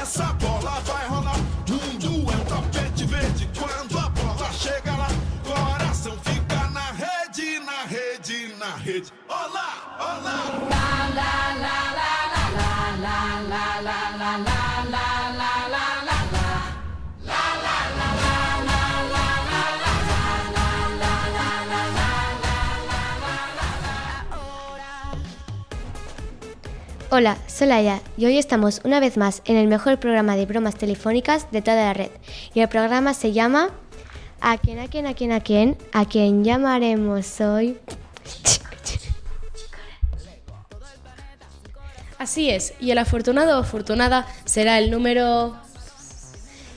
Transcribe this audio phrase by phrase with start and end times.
[0.00, 1.36] essa bola vai rolar.
[1.68, 5.08] Mundo é um tapete verde quando a bola chega lá.
[5.44, 9.12] Coração fica na rede, na rede, na rede.
[9.28, 10.40] Olá, olá.
[27.12, 30.76] Hola, soy Laia y hoy estamos una vez más en el mejor programa de bromas
[30.76, 32.10] telefónicas de toda la red.
[32.54, 33.70] Y el programa se llama
[34.40, 35.76] ¿A quién, a quién, a quién, a quién?
[35.92, 37.78] ¿A quién llamaremos hoy?
[42.16, 45.56] Así es, y el afortunado o afortunada será el número...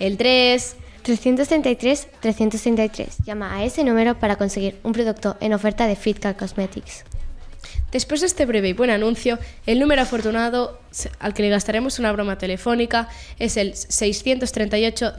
[0.00, 0.76] El 3...
[1.02, 3.18] 333 333.
[3.26, 7.04] Llama a ese número para conseguir un producto en oferta de Fitcar Cosmetics.
[7.92, 10.80] Después de este breve y buen anuncio, el número afortunado
[11.20, 15.12] al que le gastaremos una broma telefónica es el 638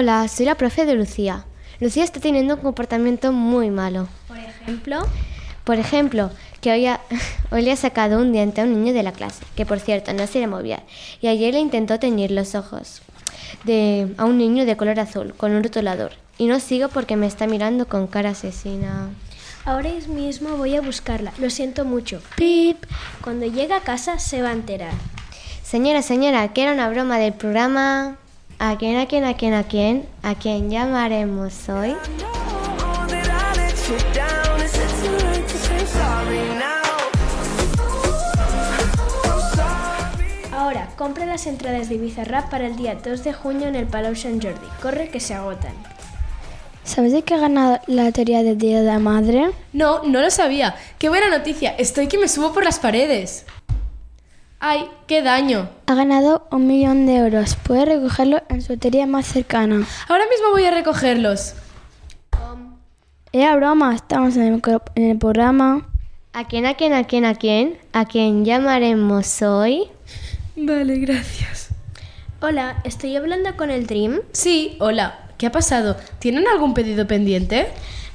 [0.00, 1.44] Hola, soy la profe de Lucía.
[1.78, 4.08] Lucía está teniendo un comportamiento muy malo.
[4.28, 5.00] Por ejemplo,
[5.64, 6.30] Por ejemplo,
[6.62, 7.02] que hoy, ha-
[7.50, 10.14] hoy le ha sacado un diente a un niño de la clase, que por cierto
[10.14, 10.82] no se le movía,
[11.20, 13.02] y ayer le intentó teñir los ojos
[13.64, 16.12] de, a un niño de color azul con un rotulador.
[16.38, 19.10] Y no sigo porque me está mirando con cara asesina.
[19.66, 21.34] ahora mismo voy a buscarla.
[21.38, 22.22] Lo siento mucho.
[22.36, 22.82] Pip.
[23.20, 24.94] Cuando llegue a casa se va a enterar.
[25.62, 28.16] Señora, señora, que era una broma del programa...
[28.62, 30.06] ¿A quién, a quién, a quién, a quién?
[30.22, 31.96] ¿A quién llamaremos hoy?
[40.52, 44.14] Ahora, compra las entradas de Bizarrap para el día 2 de junio en el Palau
[44.14, 44.66] Sant Jordi.
[44.82, 45.72] Corre que se agotan.
[46.84, 49.52] ¿Sabes de qué ha ganado la lotería del Día de la Madre?
[49.72, 50.74] No, no lo sabía.
[50.98, 51.70] ¡Qué buena noticia!
[51.78, 53.46] Estoy que me subo por las paredes.
[54.62, 55.70] ¡Ay, qué daño!
[55.86, 57.56] Ha ganado un millón de euros.
[57.56, 59.86] Puede recogerlo en su lotería más cercana.
[60.06, 61.54] Ahora mismo voy a recogerlos.
[63.32, 64.62] Era broma, estamos en el,
[64.96, 65.88] en el programa.
[66.34, 67.78] ¿A quién, a quién, a quién, a quién?
[67.94, 69.84] ¿A quién llamaremos hoy?
[70.56, 71.70] Vale, gracias.
[72.42, 74.20] Hola, ¿estoy hablando con el Dream?
[74.32, 75.26] Sí, hola.
[75.38, 75.96] ¿Qué ha pasado?
[76.18, 77.68] ¿Tienen algún pedido pendiente?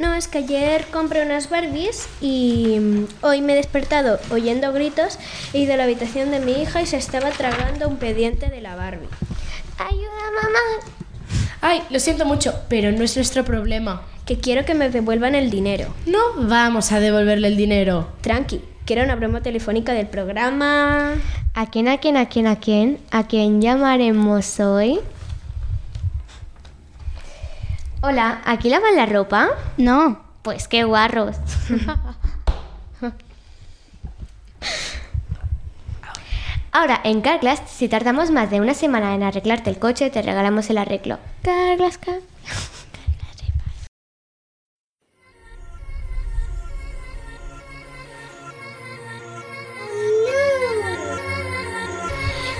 [0.00, 5.18] No, es que ayer compré unas Barbies y mm, hoy me he despertado oyendo gritos,
[5.52, 8.62] he ido a la habitación de mi hija y se estaba tragando un pendiente de
[8.62, 9.10] la Barbie.
[9.76, 10.86] ¡Ayuda, mamá!
[11.60, 14.00] Ay, lo siento mucho, pero no es nuestro problema.
[14.24, 15.92] Que quiero que me devuelvan el dinero.
[16.06, 16.18] No
[16.48, 18.08] vamos a devolverle el dinero.
[18.22, 21.12] Tranqui, que era una broma telefónica del programa.
[21.52, 22.98] ¿A quién, a quién, a quién, a quién?
[23.10, 24.98] ¿A quién llamaremos hoy?
[28.02, 29.48] Hola, ¿aquí lavan la ropa?
[29.76, 30.20] No.
[30.42, 31.36] Pues qué guarros.
[36.72, 40.70] Ahora, en Carglass, si tardamos más de una semana en arreglarte el coche, te regalamos
[40.70, 41.18] el arreglo.
[41.42, 42.20] Carglass, Car-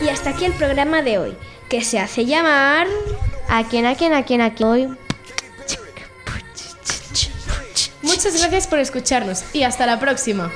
[0.02, 1.36] Y hasta aquí el programa de hoy,
[1.68, 2.86] que se hace llamar...
[3.48, 4.68] ¿A quién, a quién, a quién, a quién?
[4.68, 4.88] Hoy.
[8.22, 10.52] Muchas gracias por escucharnos y hasta la próxima.